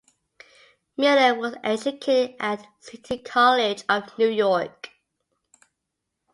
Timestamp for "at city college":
2.39-3.83